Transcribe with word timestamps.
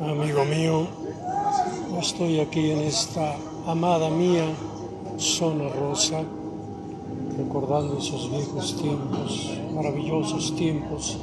amigo 0.00 0.44
mío, 0.44 0.86
estoy 2.00 2.38
aquí 2.38 2.70
en 2.70 2.78
esta 2.78 3.34
amada 3.66 4.08
mía 4.10 4.44
zona 5.18 5.68
rosa, 5.68 6.22
recordando 7.36 7.98
esos 7.98 8.30
viejos 8.30 8.76
tiempos, 8.76 9.58
maravillosos 9.74 10.54
tiempos 10.54 11.18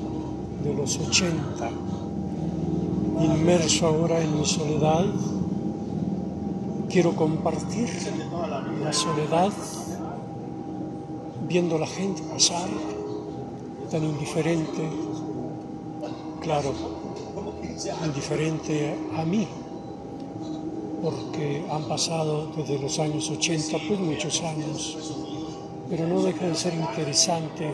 de 0.64 0.74
los 0.74 0.98
80, 0.98 1.70
inmerso 3.22 3.88
ahora 3.88 4.22
en 4.22 4.40
mi 4.40 4.46
soledad, 4.46 5.06
quiero 6.90 7.16
compartir 7.16 7.90
la 8.84 8.92
soledad 8.92 9.52
viendo 11.48 11.78
la 11.78 11.88
gente 11.88 12.22
pasar 12.24 12.68
tan 13.90 14.04
indiferente, 14.04 14.90
claro, 16.46 16.74
indiferente 18.06 18.96
a 19.18 19.26
mí, 19.26 19.48
porque 21.02 21.66
han 21.72 21.84
pasado 21.86 22.52
desde 22.56 22.78
los 22.78 23.00
años 23.00 23.30
80, 23.32 23.78
pues 23.88 24.00
muchos 24.00 24.42
años, 24.44 24.96
pero 25.90 26.08
no 26.08 26.22
deja 26.22 26.46
de 26.46 26.56
ser 26.56 26.76
interesante 26.76 27.74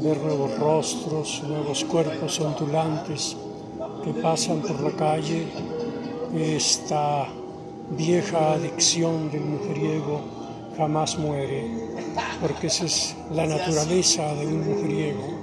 ver 0.00 0.18
nuevos 0.18 0.56
rostros, 0.56 1.42
nuevos 1.48 1.84
cuerpos 1.84 2.38
ondulantes 2.40 3.36
que 4.04 4.12
pasan 4.14 4.62
por 4.62 4.80
la 4.80 4.92
calle, 4.92 5.48
esta 6.32 7.26
vieja 7.90 8.52
adicción 8.52 9.32
del 9.32 9.42
mujeriego 9.42 10.20
jamás 10.76 11.18
muere, 11.18 11.68
porque 12.40 12.68
esa 12.68 12.84
es 12.84 13.16
la 13.32 13.46
naturaleza 13.46 14.32
de 14.36 14.46
un 14.46 14.64
mujeriego. 14.64 15.42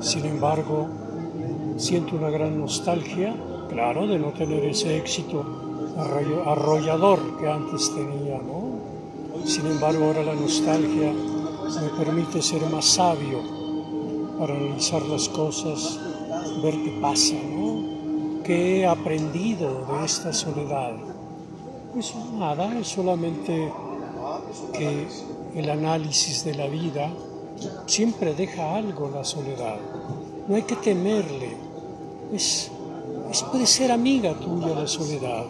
Sin 0.00 0.24
embargo, 0.24 0.99
siento 1.80 2.16
una 2.16 2.30
gran 2.30 2.58
nostalgia, 2.58 3.34
claro, 3.68 4.06
de 4.06 4.18
no 4.18 4.32
tener 4.32 4.64
ese 4.64 4.96
éxito 4.96 5.44
arrollador 6.46 7.38
que 7.38 7.48
antes 7.48 7.92
tenía, 7.94 8.38
¿no? 8.38 9.46
Sin 9.46 9.66
embargo, 9.66 10.04
ahora 10.04 10.22
la 10.22 10.34
nostalgia 10.34 11.12
me 11.12 12.04
permite 12.04 12.42
ser 12.42 12.62
más 12.66 12.84
sabio 12.84 13.38
para 14.38 14.54
analizar 14.54 15.02
las 15.02 15.28
cosas, 15.28 15.98
ver 16.62 16.74
qué 16.74 16.98
pasa, 17.00 17.34
¿no? 17.34 18.42
¿Qué 18.44 18.80
he 18.80 18.86
aprendido 18.86 19.86
de 19.86 20.04
esta 20.04 20.32
soledad? 20.32 20.92
Pues 21.92 22.14
nada, 22.38 22.78
es 22.78 22.88
solamente 22.88 23.72
que 24.72 25.06
el 25.54 25.70
análisis 25.70 26.44
de 26.44 26.54
la 26.54 26.66
vida 26.66 27.10
siempre 27.86 28.34
deja 28.34 28.76
algo 28.76 29.10
la 29.12 29.24
soledad. 29.24 29.78
No 30.48 30.56
hay 30.56 30.62
que 30.62 30.76
temerle. 30.76 31.69
Es, 32.32 32.70
puede 33.50 33.66
ser 33.66 33.90
amiga 33.92 34.34
tuya 34.34 34.68
la 34.68 34.86
soledad. 34.86 35.44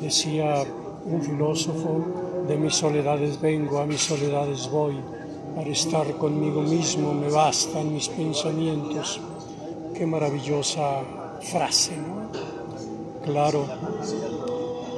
Decía 0.00 0.64
un 1.04 1.22
filósofo, 1.22 2.04
de 2.48 2.56
mis 2.56 2.74
soledades 2.74 3.40
vengo, 3.40 3.78
a 3.78 3.86
mis 3.86 4.00
soledades 4.00 4.70
voy. 4.70 4.96
Para 5.54 5.70
estar 5.70 6.06
conmigo 6.16 6.62
mismo 6.62 7.12
me 7.12 7.30
bastan 7.30 7.92
mis 7.92 8.08
pensamientos. 8.08 9.20
Qué 9.94 10.06
maravillosa 10.06 11.02
frase, 11.40 11.96
¿no? 11.96 12.28
Claro, 13.24 13.66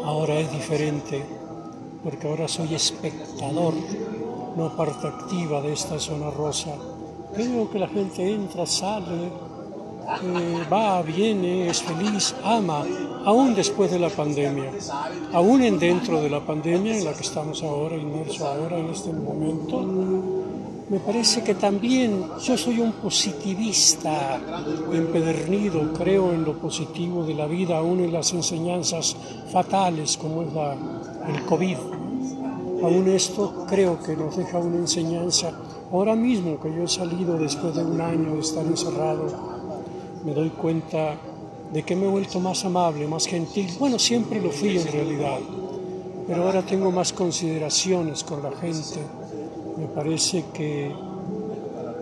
ahora 0.05 0.39
es 0.39 0.53
diferente, 0.53 1.25
porque 2.05 2.29
ahora 2.29 2.47
soy 2.47 2.75
espectador, 2.75 3.75
no 4.57 4.77
parte 4.77 5.07
activa 5.09 5.61
de 5.61 5.73
esta 5.73 5.99
zona 5.99 6.31
rosa. 6.31 6.75
Creo 7.35 7.71
que 7.71 7.79
la 7.79 7.89
gente 7.89 8.33
entra, 8.33 8.67
sale, 8.67 9.31
eh, 10.23 10.65
va, 10.73 11.03
viene, 11.03 11.69
es 11.69 11.83
feliz, 11.83 12.35
ama, 12.43 12.85
aún 13.25 13.55
después 13.55 13.91
de 13.91 13.99
la 13.99 14.09
pandemia, 14.09 14.73
aún 15.33 15.63
en 15.63 15.79
dentro 15.79 16.21
de 16.21 16.31
la 16.31 16.41
pandemia 16.41 16.97
en 16.97 17.05
la 17.05 17.13
que 17.13 17.23
estamos 17.23 17.63
ahora, 17.63 17.97
inmersos 17.97 18.41
ahora 18.41 18.79
en 18.79 18.91
este 18.91 19.13
momento, 19.13 19.85
me 20.91 20.99
parece 20.99 21.45
que 21.45 21.55
también 21.55 22.25
yo 22.43 22.59
soy 22.59 22.81
un 22.81 22.91
positivista 22.95 24.41
empedernido, 24.93 25.93
creo 25.93 26.33
en 26.33 26.43
lo 26.43 26.59
positivo 26.59 27.25
de 27.25 27.35
la 27.35 27.47
vida, 27.47 27.79
aún 27.79 28.01
en 28.01 28.13
las 28.13 28.33
enseñanzas 28.33 29.17
fatales 29.53 30.17
como 30.17 30.43
es 30.43 30.49
el 31.33 31.45
COVID. 31.45 31.77
Aún 32.83 33.07
esto 33.07 33.67
creo 33.69 34.03
que 34.03 34.17
nos 34.17 34.37
deja 34.37 34.59
una 34.59 34.79
enseñanza. 34.79 35.53
Ahora 35.93 36.17
mismo 36.17 36.59
que 36.59 36.75
yo 36.75 36.83
he 36.83 36.89
salido 36.89 37.39
después 37.39 37.77
de 37.77 37.85
un 37.85 38.01
año 38.01 38.35
de 38.35 38.41
estar 38.41 38.67
encerrado, 38.67 39.60
me 40.25 40.35
doy 40.35 40.51
cuenta 40.51 41.17
de 41.73 41.83
que 41.83 41.95
me 41.97 42.07
he 42.07 42.09
vuelto 42.09 42.41
más 42.41 42.65
amable, 42.65 43.07
más 43.07 43.27
gentil. 43.27 43.71
Bueno, 43.79 43.99
siempre 43.99 44.41
lo 44.41 44.51
fui 44.51 44.79
en 44.79 44.87
realidad, 44.93 45.39
pero 46.27 46.45
ahora 46.45 46.63
tengo 46.63 46.91
más 46.91 47.13
consideraciones 47.13 48.25
con 48.25 48.43
la 48.43 48.53
gente. 48.53 49.01
Me 49.77 49.87
parece 49.87 50.45
que, 50.53 50.93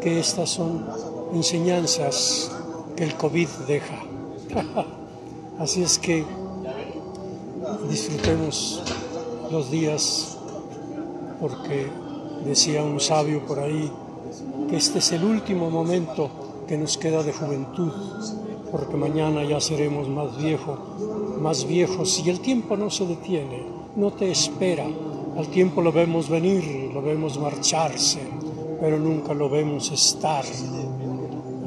que 0.01 0.19
estas 0.19 0.51
son 0.51 0.87
enseñanzas 1.35 2.51
que 2.97 3.05
el 3.05 3.15
COVID 3.15 3.49
deja. 3.67 4.03
Así 5.59 5.83
es 5.83 5.99
que 5.99 6.25
disfrutemos 7.89 8.83
los 9.51 9.71
días 9.71 10.39
porque 11.41 11.89
decía 12.45 12.83
un 12.83 13.01
sabio 13.01 13.45
por 13.47 13.59
ahí 13.59 13.91
que 14.69 14.77
este 14.77 14.99
es 14.99 15.13
el 15.13 15.25
último 15.25 15.71
momento 15.71 16.48
que 16.69 16.77
nos 16.77 16.99
queda 16.99 17.23
de 17.23 17.33
juventud, 17.33 17.93
porque 18.71 18.97
mañana 18.97 19.43
ya 19.43 19.59
seremos 19.61 20.07
más 20.09 20.37
viejos, 20.37 20.79
más 21.41 21.67
viejos 21.67 22.23
y 22.25 22.29
el 22.29 22.41
tiempo 22.41 22.77
no 22.77 22.91
se 22.91 23.07
detiene, 23.07 23.65
no 23.97 24.13
te 24.13 24.31
espera. 24.31 24.87
Al 25.37 25.49
tiempo 25.49 25.81
lo 25.81 25.93
vemos 25.93 26.29
venir, 26.29 26.91
lo 26.93 27.01
vemos 27.01 27.39
marcharse, 27.39 28.21
pero 28.81 28.99
nunca 28.99 29.33
lo 29.33 29.49
vemos 29.49 29.91
estar. 29.91 30.45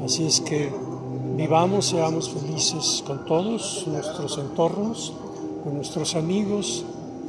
Así 0.04 0.26
es 0.26 0.40
que 0.40 0.70
vivamos, 1.36 1.86
seamos 1.86 2.30
felices 2.30 3.02
con 3.04 3.24
todos 3.24 3.84
nuestros 3.88 4.38
entornos, 4.38 5.14
con 5.64 5.74
nuestros 5.74 6.14
amigos, 6.14 6.84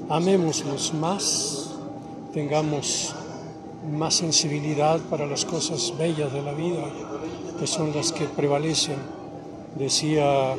amémoslos 0.09 0.93
más, 0.93 1.71
tengamos 2.33 3.15
más 3.91 4.15
sensibilidad 4.15 4.99
para 5.09 5.25
las 5.25 5.45
cosas 5.45 5.93
bellas 5.97 6.31
de 6.33 6.41
la 6.41 6.53
vida, 6.53 6.85
que 7.59 7.67
son 7.67 7.95
las 7.95 8.11
que 8.11 8.25
prevalecen. 8.25 8.97
Decía 9.75 10.55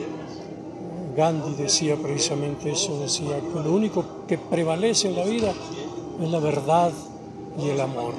Gandhi, 1.16 1.54
decía 1.54 1.96
precisamente 1.96 2.72
eso, 2.72 2.98
decía 3.00 3.40
que 3.40 3.60
lo 3.60 3.72
único 3.72 4.04
que 4.26 4.38
prevalece 4.38 5.08
en 5.08 5.16
la 5.16 5.24
vida 5.24 5.52
es 6.22 6.30
la 6.30 6.38
verdad 6.40 6.92
y 7.62 7.68
el 7.68 7.80
amor. 7.80 8.14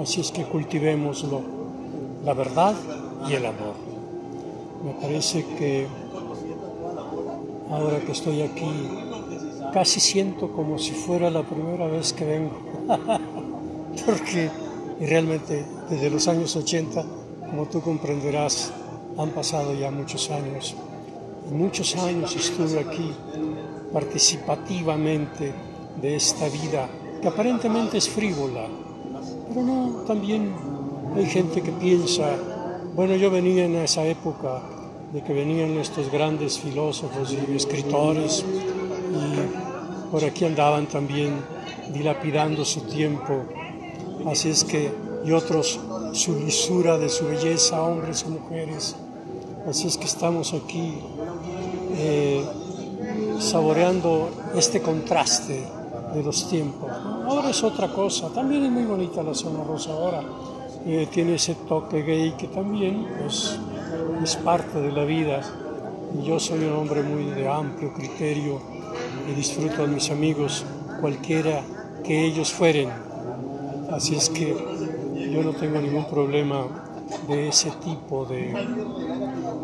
Así 0.00 0.20
es 0.20 0.30
que 0.30 0.44
cultivémoslo, 0.44 1.40
la 2.24 2.34
verdad 2.34 2.74
y 3.28 3.34
el 3.34 3.46
amor. 3.46 3.74
Me 4.84 4.92
parece 5.00 5.44
que 5.58 5.86
ahora 7.70 8.00
que 8.00 8.12
estoy 8.12 8.42
aquí, 8.42 8.70
casi 9.72 10.00
siento 10.00 10.52
como 10.52 10.78
si 10.78 10.92
fuera 10.92 11.30
la 11.30 11.42
primera 11.42 11.86
vez 11.86 12.12
que 12.12 12.24
vengo. 12.24 12.58
porque 14.06 14.50
realmente 15.00 15.64
desde 15.90 16.10
los 16.10 16.28
años 16.28 16.54
80, 16.56 17.04
como 17.52 17.66
tú 17.66 17.82
comprenderás, 17.82 18.72
han 19.18 19.28
pasado 19.28 19.74
ya 19.74 19.90
muchos 19.90 20.30
años. 20.30 20.74
muchos 21.50 21.94
años 21.96 22.34
estuve 22.34 22.80
aquí 22.80 23.12
participativamente 23.92 25.52
de 26.00 26.16
esta 26.16 26.48
vida 26.48 26.88
que 27.20 27.28
aparentemente 27.28 27.98
es 27.98 28.08
frívola, 28.08 28.64
pero 29.48 29.62
no, 29.62 30.02
también 30.06 30.50
hay 31.14 31.26
gente 31.26 31.60
que 31.60 31.72
piensa, 31.72 32.24
bueno, 32.94 33.16
yo 33.16 33.30
venía 33.30 33.66
en 33.66 33.76
esa 33.76 34.02
época 34.06 34.62
de 35.12 35.22
que 35.22 35.34
venían 35.34 35.76
estos 35.76 36.10
grandes 36.10 36.58
filósofos 36.58 37.34
y 37.34 37.54
escritores 37.54 38.42
y 39.12 40.10
por 40.10 40.24
aquí 40.24 40.46
andaban 40.46 40.86
también 40.86 41.34
dilapidando 41.92 42.64
su 42.64 42.80
tiempo 42.80 43.44
Así 44.26 44.50
es 44.50 44.62
que, 44.62 44.92
y 45.24 45.32
otros, 45.32 45.78
su 46.12 46.38
lisura 46.38 46.98
de 46.98 47.08
su 47.08 47.26
belleza, 47.26 47.82
hombres 47.82 48.24
y 48.26 48.30
mujeres. 48.30 48.96
Así 49.68 49.86
es 49.86 49.96
que 49.96 50.06
estamos 50.06 50.52
aquí 50.54 50.98
eh, 51.96 52.44
saboreando 53.38 54.30
este 54.56 54.82
contraste 54.82 55.64
de 56.14 56.22
los 56.22 56.48
tiempos. 56.48 56.90
Ahora 57.26 57.50
es 57.50 57.62
otra 57.62 57.92
cosa, 57.92 58.28
también 58.30 58.64
es 58.64 58.70
muy 58.70 58.84
bonita 58.84 59.22
la 59.22 59.34
zona 59.34 59.62
rosa 59.64 59.92
ahora. 59.92 60.22
Eh, 60.84 61.08
tiene 61.12 61.36
ese 61.36 61.54
toque 61.54 62.02
gay 62.02 62.32
que 62.32 62.48
también 62.48 63.06
pues, 63.20 63.56
es 64.22 64.36
parte 64.36 64.80
de 64.80 64.90
la 64.90 65.04
vida. 65.04 65.40
Yo 66.24 66.40
soy 66.40 66.64
un 66.64 66.72
hombre 66.72 67.02
muy 67.02 67.24
de 67.26 67.48
amplio 67.48 67.92
criterio 67.94 68.60
y 69.30 69.34
disfruto 69.34 69.84
a 69.84 69.86
mis 69.86 70.10
amigos, 70.10 70.64
cualquiera 71.00 71.62
que 72.02 72.26
ellos 72.26 72.52
fueren. 72.52 72.90
Así 73.90 74.16
es 74.16 74.28
que 74.28 74.71
yo 75.32 75.42
no 75.42 75.52
tengo 75.52 75.80
ningún 75.80 76.04
problema 76.04 76.66
de 77.26 77.48
ese 77.48 77.70
tipo 77.82 78.26
de, 78.26 78.52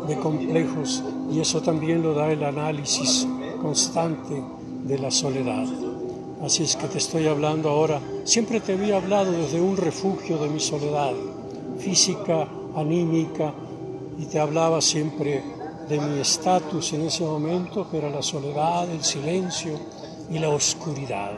de 0.07 0.15
complejos 0.17 1.03
y 1.31 1.39
eso 1.39 1.61
también 1.61 2.01
lo 2.01 2.15
da 2.15 2.31
el 2.31 2.43
análisis 2.43 3.27
constante 3.61 4.41
de 4.83 4.97
la 4.97 5.11
soledad. 5.11 5.65
Así 6.43 6.63
es 6.63 6.75
que 6.75 6.87
te 6.87 6.97
estoy 6.97 7.27
hablando 7.27 7.69
ahora, 7.69 7.99
siempre 8.23 8.61
te 8.61 8.73
había 8.73 8.97
hablado 8.97 9.31
desde 9.31 9.61
un 9.61 9.77
refugio 9.77 10.37
de 10.37 10.49
mi 10.49 10.59
soledad, 10.59 11.13
física, 11.77 12.47
anímica, 12.75 13.53
y 14.17 14.25
te 14.25 14.39
hablaba 14.39 14.81
siempre 14.81 15.43
de 15.87 15.99
mi 15.99 16.19
estatus 16.19 16.93
en 16.93 17.01
ese 17.01 17.23
momento, 17.23 17.89
que 17.89 17.97
era 17.97 18.09
la 18.09 18.21
soledad, 18.21 18.89
el 18.89 19.03
silencio 19.03 19.73
y 20.31 20.39
la 20.39 20.49
oscuridad. 20.49 21.31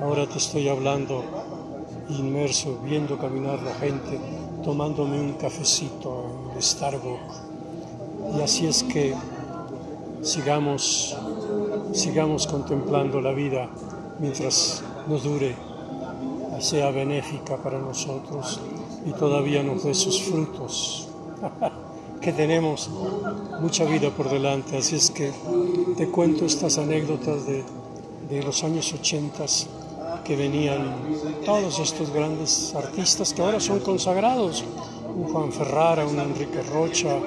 Ahora 0.00 0.26
te 0.26 0.38
estoy 0.38 0.68
hablando 0.68 1.41
inmerso, 2.08 2.78
viendo 2.84 3.18
caminar 3.18 3.62
la 3.62 3.74
gente, 3.74 4.18
tomándome 4.64 5.20
un 5.20 5.34
cafecito 5.34 6.50
en 6.54 6.62
Starbucks. 6.62 7.42
Y 8.36 8.40
así 8.40 8.66
es 8.66 8.82
que 8.84 9.14
sigamos, 10.22 11.16
sigamos 11.92 12.46
contemplando 12.46 13.20
la 13.20 13.32
vida 13.32 13.68
mientras 14.18 14.82
nos 15.08 15.24
dure, 15.24 15.54
sea 16.60 16.90
benéfica 16.90 17.56
para 17.56 17.78
nosotros 17.78 18.60
y 19.04 19.10
todavía 19.12 19.62
nos 19.62 19.84
dé 19.84 19.94
sus 19.94 20.22
frutos. 20.22 21.08
que 22.22 22.32
tenemos 22.32 22.88
mucha 23.60 23.84
vida 23.84 24.10
por 24.10 24.30
delante, 24.30 24.76
así 24.76 24.94
es 24.94 25.10
que 25.10 25.32
te 25.96 26.06
cuento 26.08 26.44
estas 26.44 26.78
anécdotas 26.78 27.46
de, 27.46 27.64
de 28.30 28.42
los 28.44 28.62
años 28.62 28.92
80 28.92 29.44
que 30.24 30.36
venían 30.36 30.94
todos 31.44 31.78
estos 31.78 32.10
grandes 32.10 32.74
artistas 32.74 33.32
que 33.32 33.42
ahora 33.42 33.60
son 33.60 33.80
consagrados, 33.80 34.64
un 35.14 35.24
Juan 35.32 35.52
Ferrara, 35.52 36.06
un 36.06 36.18
Enrique 36.18 36.62
Rocha, 36.62 37.18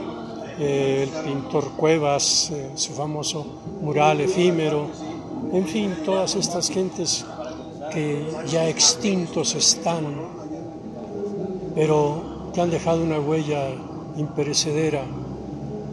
eh, 0.58 1.04
el 1.04 1.24
pintor 1.24 1.72
Cuevas, 1.72 2.52
eh, 2.52 2.72
su 2.76 2.94
famoso 2.94 3.46
mural 3.82 4.22
efímero, 4.22 4.88
en 5.52 5.66
fin, 5.68 5.96
todas 6.04 6.36
estas 6.36 6.70
gentes 6.70 7.26
que 7.92 8.26
ya 8.48 8.68
extintos 8.68 9.56
están, 9.56 10.04
pero 11.76 12.50
que 12.54 12.62
han 12.62 12.70
dejado 12.70 13.04
una 13.04 13.20
huella 13.20 13.70
imperecedera. 14.18 15.04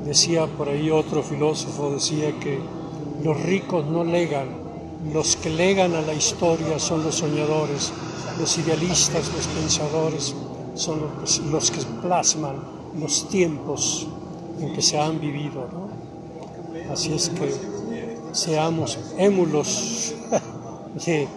Decía 0.05 0.46
por 0.46 0.69
ahí 0.69 0.90
otro 0.90 1.22
filósofo, 1.22 1.90
decía 1.90 2.32
que 2.40 2.58
los 3.22 3.40
ricos 3.43 3.87
no 3.87 4.05
legan, 4.05 4.61
los 5.10 5.37
que 5.37 5.50
legan 5.50 5.94
a 5.94 6.02
la 6.02 6.14
historia 6.14 6.78
son 6.78 7.02
los 7.04 7.16
soñadores, 7.16 7.93
los 8.38 8.58
idealistas, 8.58 9.31
los 9.34 9.46
pensadores, 9.49 10.34
son 10.75 11.00
los, 11.50 11.70
que 11.70 11.81
plasman 12.00 12.56
los 12.99 13.28
tiempos 13.28 14.06
en 14.60 14.72
que 14.72 14.82
se 14.82 14.99
han 14.99 15.20
vivido. 15.20 15.66
Así 16.90 17.12
es 17.12 17.31
que 17.31 17.54
seamos 18.32 18.99
émulos 19.19 20.14
de, 21.06 21.28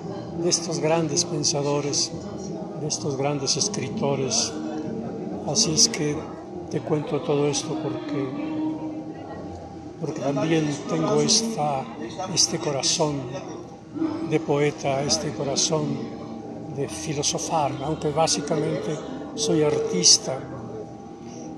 de 0.42 0.50
estos 0.50 0.80
grandes 0.80 1.26
pensadores, 1.26 2.12
de 2.82 2.88
estos 2.88 3.18
grandes 3.18 3.58
escritores. 3.58 4.54
Así 5.48 5.74
es 5.74 5.90
que 5.90 6.16
te 6.70 6.82
cuento 6.82 7.22
todo 7.22 7.48
esto 7.48 7.78
porque 7.82 8.45
porque 10.00 10.22
también 10.22 10.70
tengo 10.90 11.22
esta, 11.22 11.84
este 12.34 12.60
corazón 12.60 13.22
de 14.30 14.40
poeta, 14.40 15.02
este 15.04 15.32
corazón 15.34 15.86
de 16.76 16.90
filosofar, 16.90 17.72
aunque 17.84 18.12
básicamente 18.12 18.98
soy 19.36 19.64
artista. 19.64 20.38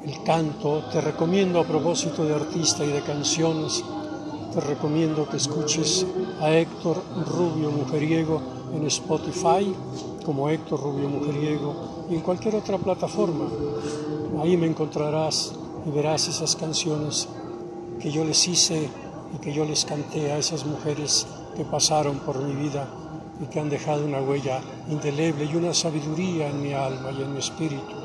El 0.05 0.23
canto, 0.23 0.83
te 0.91 1.01
recomiendo 1.01 1.59
a 1.59 1.63
propósito 1.65 2.23
de 2.23 2.35
artista 2.35 2.85
y 2.85 2.91
de 2.91 3.01
canciones, 3.01 3.83
te 4.53 4.61
recomiendo 4.61 5.27
que 5.27 5.37
escuches 5.37 6.05
a 6.39 6.51
Héctor 6.51 7.01
Rubio 7.25 7.71
Mujeriego 7.71 8.41
en 8.73 8.85
Spotify, 8.87 9.73
como 10.25 10.49
Héctor 10.49 10.81
Rubio 10.81 11.09
Mujeriego, 11.09 12.05
y 12.09 12.15
en 12.15 12.21
cualquier 12.21 12.55
otra 12.55 12.77
plataforma. 12.77 13.49
Ahí 14.41 14.55
me 14.55 14.67
encontrarás 14.67 15.53
y 15.85 15.89
verás 15.89 16.27
esas 16.27 16.55
canciones 16.55 17.27
que 17.99 18.11
yo 18.11 18.23
les 18.23 18.47
hice 18.47 18.89
y 19.33 19.37
que 19.39 19.53
yo 19.53 19.65
les 19.65 19.85
canté 19.85 20.31
a 20.31 20.37
esas 20.37 20.65
mujeres 20.65 21.27
que 21.55 21.65
pasaron 21.65 22.19
por 22.19 22.41
mi 22.41 22.53
vida 22.53 22.87
y 23.41 23.45
que 23.45 23.59
han 23.59 23.69
dejado 23.69 24.05
una 24.05 24.21
huella 24.21 24.61
indeleble 24.89 25.45
y 25.45 25.55
una 25.55 25.73
sabiduría 25.73 26.49
en 26.49 26.61
mi 26.61 26.73
alma 26.73 27.11
y 27.11 27.21
en 27.21 27.33
mi 27.33 27.39
espíritu. 27.39 27.95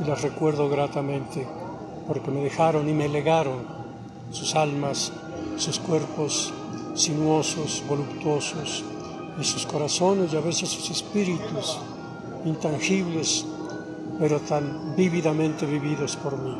Y 0.00 0.04
las 0.04 0.22
recuerdo 0.22 0.68
gratamente 0.68 1.46
porque 2.06 2.30
me 2.30 2.42
dejaron 2.42 2.88
y 2.88 2.92
me 2.92 3.08
legaron 3.08 3.66
sus 4.30 4.54
almas, 4.54 5.12
sus 5.56 5.78
cuerpos 5.78 6.52
sinuosos, 6.94 7.82
voluptuosos, 7.88 8.84
y 9.40 9.44
sus 9.44 9.66
corazones 9.66 10.32
y 10.32 10.36
a 10.36 10.40
veces 10.40 10.68
sus 10.68 10.90
espíritus 10.90 11.78
intangibles, 12.44 13.44
pero 14.18 14.38
tan 14.40 14.94
vívidamente 14.96 15.66
vividos 15.66 16.16
por 16.16 16.38
mí. 16.38 16.56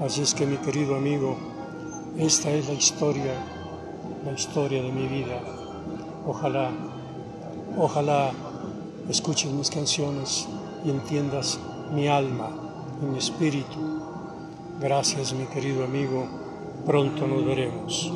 Así 0.00 0.22
es 0.22 0.34
que 0.34 0.46
mi 0.46 0.56
querido 0.58 0.94
amigo, 0.94 1.36
esta 2.18 2.50
es 2.50 2.68
la 2.68 2.74
historia, 2.74 3.34
la 4.24 4.32
historia 4.32 4.82
de 4.82 4.92
mi 4.92 5.06
vida. 5.06 5.40
Ojalá, 6.26 6.70
ojalá 7.78 8.32
escuches 9.08 9.50
mis 9.52 9.70
canciones 9.70 10.48
y 10.84 10.90
entiendas 10.90 11.58
mi 11.92 12.08
alma 12.08 12.50
y 13.02 13.06
mi 13.06 13.18
espíritu. 13.18 13.78
Gracias, 14.80 15.32
mi 15.32 15.46
querido 15.46 15.84
amigo. 15.84 16.26
Pronto 16.86 17.26
nos 17.26 17.44
veremos. 17.44 18.12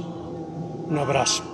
Un 0.89 0.99
abrazo. 0.99 1.54